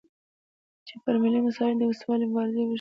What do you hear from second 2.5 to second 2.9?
وشي.